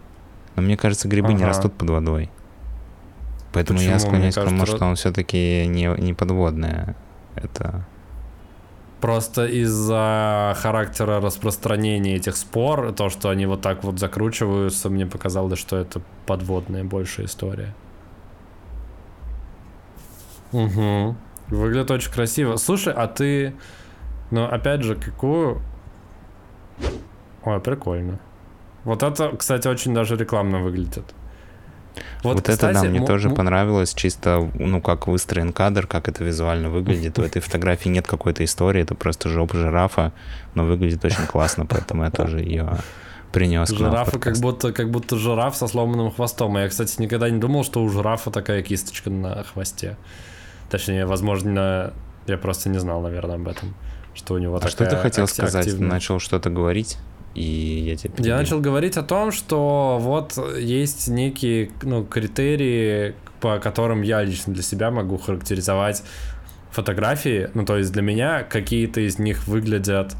[0.56, 1.38] Но мне кажется, грибы ага.
[1.38, 2.30] не растут под водой.
[3.52, 3.94] Поэтому Почему?
[3.94, 6.96] я склоняюсь к тому, что он все-таки не, не подводное.
[7.34, 7.84] Это...
[9.00, 15.58] Просто из-за характера распространения этих спор, то, что они вот так вот закручиваются, мне показалось,
[15.58, 17.74] что это подводная большая история.
[20.52, 21.16] Угу.
[21.48, 22.56] Выглядит очень красиво.
[22.56, 23.54] Слушай, а ты
[24.30, 25.62] но опять же, какую...
[27.44, 28.18] Ой, прикольно.
[28.84, 31.04] Вот это, кстати, очень даже рекламно выглядит.
[32.22, 36.22] Вот, вот кстати, это, да, мне тоже понравилось, чисто, ну, как выстроен кадр, как это
[36.22, 37.18] визуально выглядит.
[37.18, 40.12] В этой фотографии нет какой-то истории, это просто жопа жирафа,
[40.54, 42.78] но выглядит очень классно, поэтому я тоже ее
[43.32, 43.70] принес.
[43.70, 46.56] Жирафа как будто, как будто жираф со сломанным хвостом.
[46.56, 49.96] А я, кстати, никогда не думал, что у жирафа такая кисточка на хвосте.
[50.70, 51.92] Точнее, возможно,
[52.26, 53.74] я просто не знал, наверное, об этом
[54.20, 55.66] что у него а такая что ты хотел сказать?
[55.66, 55.88] Активная.
[55.88, 56.98] Начал что-то говорить?
[57.34, 63.58] И я тебе Я начал говорить о том, что вот есть некие ну, критерии, по
[63.58, 66.02] которым я лично для себя могу характеризовать
[66.70, 67.48] фотографии.
[67.54, 70.14] Ну, то есть для меня какие-то из них выглядят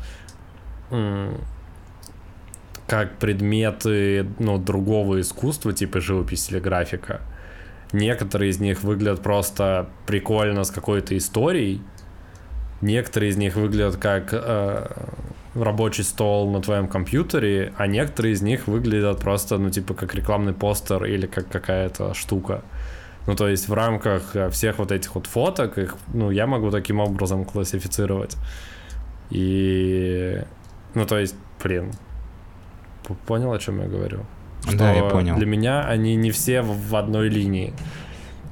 [2.87, 7.21] как предметы ну, другого искусства, типа живопись или графика.
[7.93, 11.83] Некоторые из них выглядят просто прикольно с какой-то историей,
[12.81, 14.87] Некоторые из них выглядят как э,
[15.55, 20.55] рабочий стол на твоем компьютере, а некоторые из них выглядят просто, ну, типа, как рекламный
[20.55, 22.63] постер или как какая-то штука.
[23.27, 26.71] Ну, то есть в рамках э, всех вот этих вот фоток, их, ну, я могу
[26.71, 28.37] таким образом классифицировать.
[29.31, 30.43] И,
[30.95, 31.93] ну, то есть, блин,
[33.27, 34.21] понял, о чем я говорю?
[34.67, 35.37] Что да, я понял.
[35.37, 37.73] Для меня они не все в одной линии.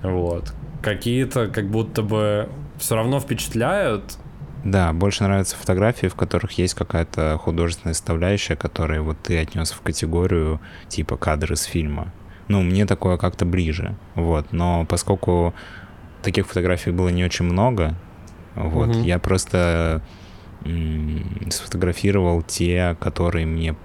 [0.02, 0.52] Вот.
[0.82, 4.18] Какие-то как будто бы все равно впечатляют.
[4.64, 9.80] Да, больше нравятся фотографии, в которых есть какая-то художественная составляющая, которую вот ты отнес в
[9.82, 12.12] категорию типа кадры с фильма.
[12.48, 14.52] Ну, мне такое как-то ближе, вот.
[14.52, 15.54] Но поскольку
[16.22, 17.94] таких фотографий было не очень много,
[18.54, 19.00] вот, угу.
[19.00, 20.02] я просто
[21.50, 23.76] сфотографировал те, которые мне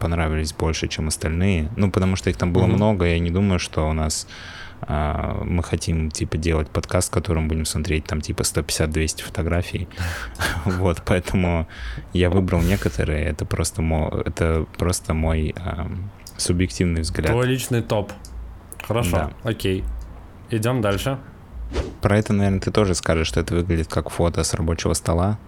[0.00, 1.70] понравились больше, чем остальные.
[1.76, 2.74] Ну, потому что их там было mm-hmm.
[2.74, 4.26] много, я не думаю, что у нас
[4.88, 9.88] мы хотим, типа, делать подкаст, в котором будем смотреть там, типа, 150-200 фотографий.
[10.64, 11.68] Вот, поэтому
[12.12, 15.90] я выбрал некоторые, это просто, мой, это просто мой а,
[16.36, 17.32] субъективный взгляд.
[17.32, 18.12] Твой личный топ.
[18.86, 19.84] Хорошо, окей.
[20.50, 21.18] Идем дальше.
[22.00, 25.38] Про это, наверное, ты тоже скажешь, что это выглядит как фото с рабочего стола.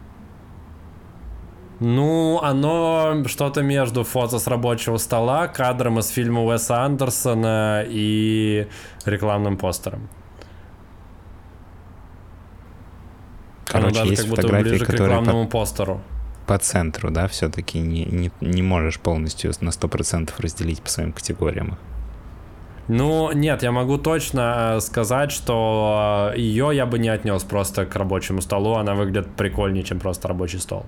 [1.85, 8.67] Ну, оно что-то между фото с рабочего стола, кадром из фильма Уэса Андерсона и
[9.05, 10.09] рекламным постером.
[13.67, 16.01] Короче, оно даже есть как будто ближе к рекламному по, постеру.
[16.47, 21.77] По центру, да, все-таки не, не, не можешь полностью на 100% разделить по своим категориям.
[22.89, 27.85] Ну, нет, я могу точно э, сказать, что э, ее я бы не отнес просто
[27.85, 28.77] к рабочему столу.
[28.77, 30.87] Она выглядит прикольнее, чем просто рабочий стол.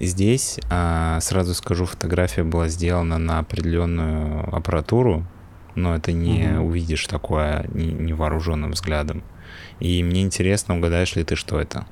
[0.00, 5.24] Здесь, а, сразу скажу, фотография была сделана на определенную аппаратуру,
[5.74, 6.68] но это не угу.
[6.68, 9.22] увидишь такое невооруженным взглядом.
[9.78, 11.84] И мне интересно, угадаешь ли ты, что это?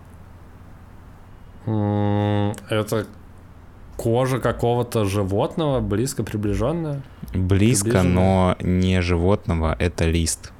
[1.66, 3.06] Это
[3.98, 7.02] кожа какого-то животного, близко приближенная?
[7.34, 10.52] Близко, но не животного, это лист.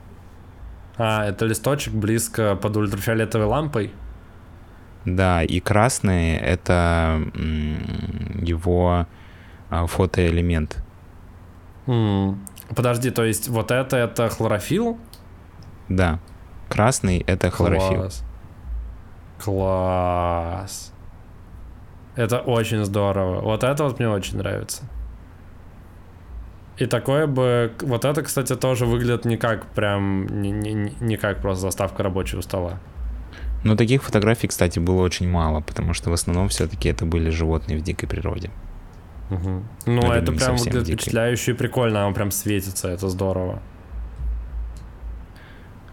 [0.99, 3.93] А, это листочек близко под ультрафиолетовой лампой?
[5.17, 7.21] Да, и красный— это
[8.43, 9.07] его
[9.71, 10.83] а, фотоэлемент.
[11.87, 12.37] Mm.
[12.75, 14.99] Подожди, то есть вот это— это хлорофилл?
[15.89, 16.19] Да.
[16.69, 18.01] Красный— это хлорофилл.
[18.03, 18.25] Класс.
[19.43, 20.93] Класс.
[22.17, 23.41] Это очень здорово.
[23.41, 24.83] Вот это вот мне очень нравится.
[26.77, 27.73] И такое бы...
[27.81, 30.27] Вот это, кстати, тоже выглядит не как прям...
[30.43, 32.79] Не, не, не как просто заставка рабочего стола.
[33.65, 37.79] Но таких фотографий, кстати, было очень мало, потому что в основном все-таки это были животные
[37.79, 38.51] в дикой природе.
[39.31, 39.63] Угу.
[39.87, 43.61] Ну, Или это прям выглядит впечатляюще и прикольно, оно прям светится, это здорово.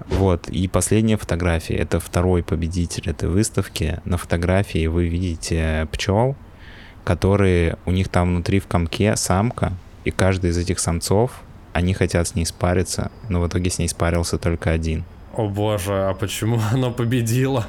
[0.07, 3.99] Вот, и последняя фотография, это второй победитель этой выставки.
[4.05, 6.35] На фотографии вы видите пчел,
[7.03, 9.73] которые, у них там внутри в комке самка,
[10.03, 11.41] и каждый из этих самцов,
[11.73, 15.03] они хотят с ней спариться, но в итоге с ней спарился только один.
[15.35, 17.67] О боже, а почему оно победило?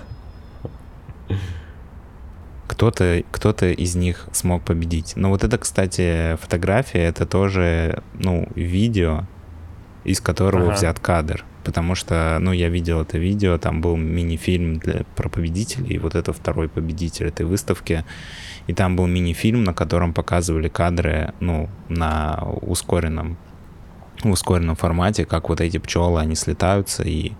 [2.68, 5.14] Кто-то кто из них смог победить.
[5.16, 9.24] Но вот это, кстати, фотография, это тоже, ну, видео,
[10.04, 10.74] из которого ага.
[10.74, 11.44] взят кадр.
[11.64, 16.14] Потому что, ну, я видел это видео, там был мини-фильм для, про победителей, и вот
[16.14, 18.04] это второй победитель этой выставки.
[18.68, 23.36] И там был мини-фильм, на котором показывали кадры, ну, на ускоренном
[24.22, 27.32] в ускоренном формате, как вот эти пчелы, они слетаются и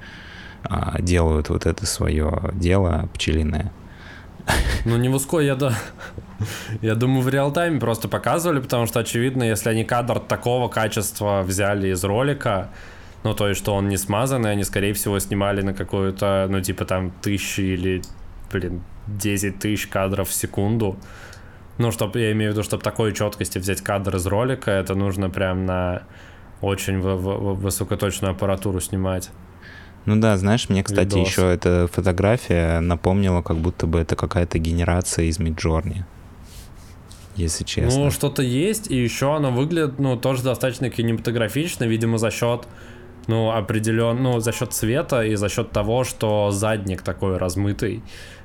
[0.65, 3.73] а, делают вот это свое дело пчелиное.
[4.85, 5.77] Ну, не в ускор, я, да,
[6.83, 11.89] я думаю, в реал-тайме просто показывали, потому что, очевидно, если они кадр такого качества взяли
[11.89, 12.71] из ролика,
[13.25, 16.85] ну, то есть, что он не смазанный, они, скорее всего, снимали на какую-то, ну, типа,
[16.85, 18.03] там, тысячи или,
[18.53, 20.97] блин, 10 тысяч кадров в секунду.
[21.79, 25.29] Ну, чтобы, я имею в виду, чтобы такой четкости взять кадр из ролика, это нужно
[25.29, 26.03] прям на
[26.61, 29.31] очень высокоточную аппаратуру снимать.
[30.07, 31.29] Ну да, знаешь, мне, кстати, Видос.
[31.29, 36.05] еще эта фотография напомнила, как будто бы это какая-то генерация из Миджорни.
[37.35, 38.05] Если честно.
[38.05, 42.67] Ну, что-то есть, и еще оно выглядит, ну, тоже достаточно кинематографично, видимо, за счет,
[43.27, 48.03] ну, определен, ну, за счет цвета и за счет того, что задник такой размытый.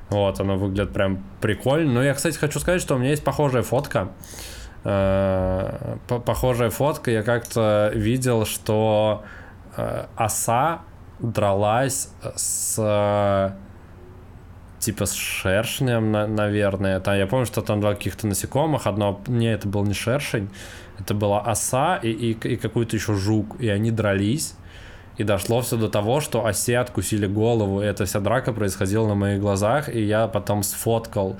[0.09, 1.93] Вот, оно выглядит прям прикольно.
[1.93, 4.11] Но я, кстати, хочу сказать, что у меня есть похожая фотка.
[4.83, 7.11] Э, похожая фотка.
[7.11, 9.23] Я как-то видел, что
[9.77, 10.81] э, оса
[11.19, 13.55] дралась с
[14.79, 16.99] типа с шершнем, наверное.
[16.99, 18.87] Там, я помню, что там два каких-то насекомых.
[18.87, 20.49] Одно, не, это был не шершень,
[20.99, 23.57] это была оса и, и, и какой-то еще жук.
[23.59, 24.55] И они дрались.
[25.17, 27.81] И дошло все до того, что осе откусили голову.
[27.81, 29.87] И эта вся драка происходила на моих глазах.
[29.93, 31.37] И я потом сфоткал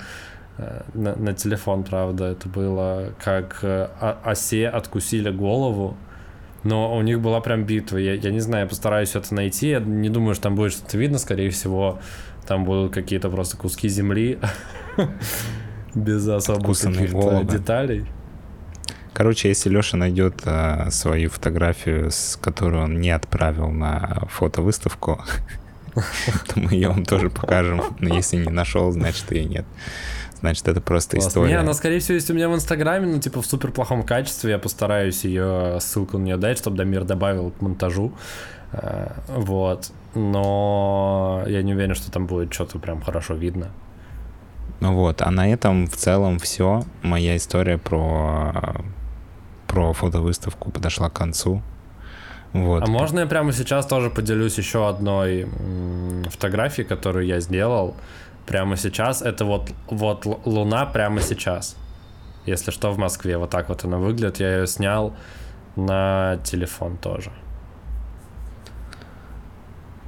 [0.94, 3.88] на, на телефон, правда, это было как э,
[4.24, 5.96] осе откусили голову,
[6.62, 7.96] но у них была прям битва.
[7.96, 9.68] Я, я не знаю, я постараюсь это найти.
[9.68, 11.98] Я не думаю, что там будет что-то видно, скорее всего,
[12.46, 14.38] там будут какие-то просто куски земли
[15.94, 16.76] без особых
[17.46, 18.06] деталей.
[19.12, 25.22] Короче, если Леша найдет а, свою фотографию, с которую он не отправил на фотовыставку,
[25.94, 27.82] то мы ее вам тоже покажем.
[27.98, 29.64] Но если не нашел, значит ее нет.
[30.42, 31.28] Значит, это просто Класс.
[31.28, 31.50] история.
[31.50, 34.50] Не, она, скорее всего, есть у меня в Инстаграме, ну, типа, в супер плохом качестве.
[34.50, 38.12] Я постараюсь ее, ссылку на нее дать, чтобы Дамир добавил к монтажу.
[38.72, 39.92] Э, вот.
[40.16, 43.70] Но я не уверен, что там будет что-то прям хорошо видно.
[44.80, 46.82] Ну вот, а на этом в целом все.
[47.02, 48.74] Моя история про,
[49.68, 51.62] про фотовыставку подошла к концу.
[52.52, 52.82] Вот.
[52.82, 55.46] А можно я прямо сейчас тоже поделюсь еще одной
[56.30, 57.94] фотографией, которую я сделал
[58.46, 59.22] прямо сейчас?
[59.22, 61.76] Это вот, вот Луна прямо сейчас.
[62.46, 63.38] Если что, в Москве.
[63.38, 64.40] Вот так вот она выглядит.
[64.40, 65.14] Я ее снял
[65.76, 67.30] на телефон тоже.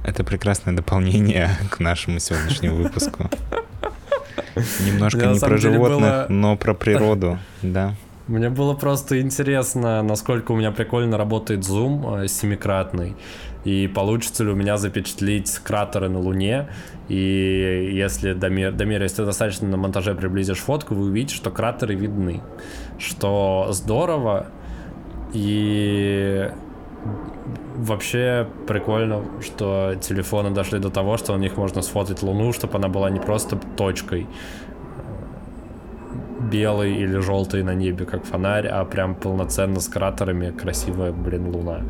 [0.03, 3.29] Это прекрасное дополнение к нашему сегодняшнему выпуску.
[4.85, 7.95] Немножко не про животных, но про природу, да.
[8.27, 13.15] Мне было просто интересно, насколько у меня прикольно работает зум э, семикратный,
[13.65, 16.67] и получится ли у меня запечатлить кратеры на Луне,
[17.07, 21.93] и если, Дамир, Дамир, если ты достаточно на монтаже приблизишь фотку, вы увидите, что кратеры
[21.93, 22.41] видны,
[22.97, 24.47] что здорово,
[25.33, 26.49] и
[27.75, 32.87] вообще прикольно, что телефоны дошли до того, что у них можно сфотать Луну, чтобы она
[32.87, 34.25] была не просто точкой
[36.39, 41.81] белой или желтой на небе, как фонарь, а прям полноценно с кратерами красивая, блин, Луна.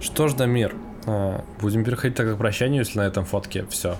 [0.00, 0.74] Что ж, Дамир,
[1.06, 3.96] э, будем переходить так к прощанию, если на этом фотке все.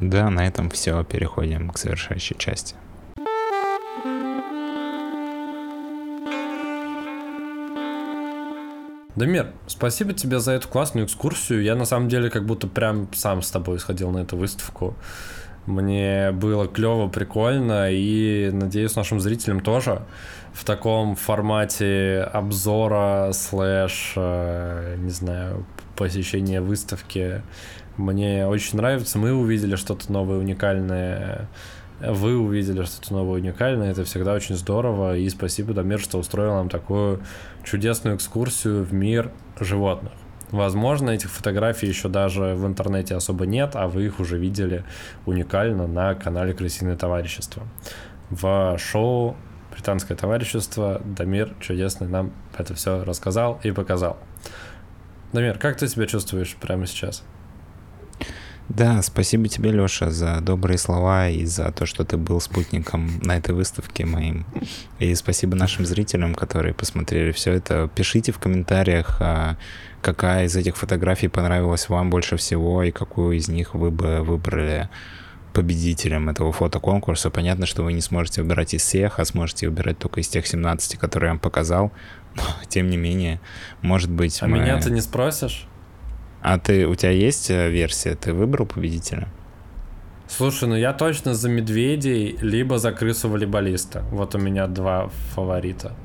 [0.00, 1.02] Да, на этом все.
[1.04, 2.74] Переходим к завершающей части.
[9.16, 11.62] Дамир, спасибо тебе за эту классную экскурсию.
[11.62, 14.94] Я на самом деле как будто прям сам с тобой сходил на эту выставку.
[15.66, 20.02] Мне было клево, прикольно, и надеюсь, нашим зрителям тоже
[20.52, 27.42] в таком формате обзора слэш, э, не знаю, посещения выставки.
[27.96, 29.18] Мне очень нравится.
[29.18, 31.48] Мы увидели что-то новое, уникальное
[32.00, 36.68] вы увидели что-то новое, уникальное, это всегда очень здорово, и спасибо, Дамир, что устроил нам
[36.68, 37.20] такую
[37.64, 40.12] чудесную экскурсию в мир животных.
[40.50, 44.84] Возможно, этих фотографий еще даже в интернете особо нет, а вы их уже видели
[45.24, 47.64] уникально на канале Крысиное товарищество.
[48.30, 49.36] В шоу
[49.72, 54.18] Британское товарищество Дамир чудесный нам это все рассказал и показал.
[55.32, 57.22] Дамир, как ты себя чувствуешь прямо сейчас?
[58.68, 63.36] Да, спасибо тебе, Леша, за добрые слова и за то, что ты был спутником на
[63.36, 64.44] этой выставке моим.
[64.98, 67.88] И спасибо нашим зрителям, которые посмотрели все это.
[67.94, 69.56] Пишите в комментариях, а,
[70.06, 74.88] какая из этих фотографий понравилась вам больше всего и какую из них вы бы выбрали
[75.52, 77.28] победителем этого фотоконкурса.
[77.28, 80.96] Понятно, что вы не сможете выбирать из всех, а сможете выбирать только из тех 17,
[80.96, 81.90] которые я вам показал.
[82.36, 83.40] Но, тем не менее,
[83.82, 84.40] может быть...
[84.42, 84.60] А мы...
[84.60, 85.66] меня ты не спросишь?
[86.40, 88.14] А ты, у тебя есть э, версия?
[88.14, 89.26] Ты выбрал победителя?
[90.28, 94.04] Слушай, ну я точно за медведей, либо за крысу волейболиста.
[94.12, 95.96] Вот у меня два фаворита.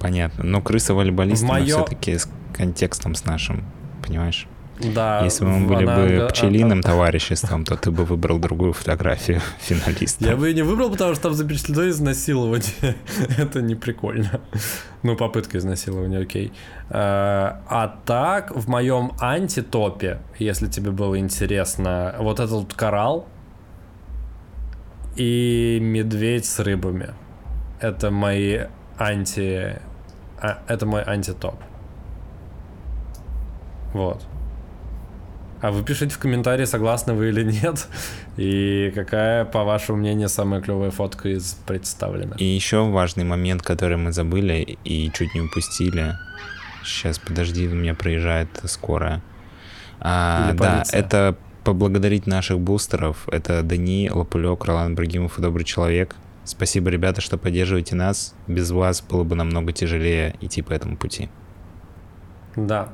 [0.00, 0.44] Понятно.
[0.44, 1.78] Но крыса волейболиста Моё...
[1.78, 3.64] все-таки с контекстом с нашим,
[4.04, 4.46] понимаешь?
[4.80, 5.22] Да.
[5.24, 5.96] Если бы мы были она...
[5.96, 10.24] бы пчелиным товариществом, то ты бы выбрал другую фотографию финалиста.
[10.24, 12.96] Я бы ее не выбрал, потому что там запечатлено изнасилование.
[13.38, 14.40] Это не прикольно.
[15.02, 16.52] Ну, попытка изнасилования, окей.
[16.90, 23.26] А, а так, в моем антитопе, если тебе было интересно, вот этот коралл
[25.16, 27.10] и медведь с рыбами.
[27.80, 29.80] Это мои анти...
[30.40, 31.56] А, это мой антитоп.
[33.92, 34.26] Вот.
[35.60, 37.88] А вы пишите в комментарии, согласны вы или нет.
[38.36, 42.40] И какая, по вашему мнению, самая клевая фотка из представленных.
[42.40, 46.14] И еще важный момент, который мы забыли и чуть не упустили.
[46.84, 49.20] Сейчас, подожди, у меня проезжает скорая.
[50.00, 53.28] А, да, это поблагодарить наших бустеров.
[53.28, 56.14] Это Дани, Лопулек, Ролан Брагимов и Добрый Человек.
[56.48, 58.34] Спасибо, ребята, что поддерживаете нас.
[58.46, 61.28] Без вас было бы намного тяжелее идти по этому пути.
[62.56, 62.88] Да.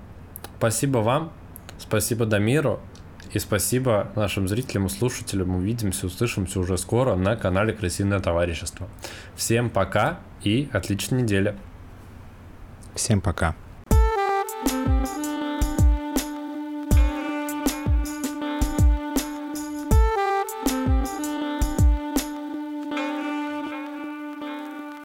[0.58, 1.32] Спасибо вам.
[1.78, 2.80] Спасибо Дамиру.
[3.32, 5.54] И спасибо нашим зрителям и слушателям.
[5.54, 8.88] Увидимся, услышимся уже скоро на канале Крысиное товарищество.
[9.36, 11.56] Всем пока и отличной недели.
[12.96, 13.54] Всем пока.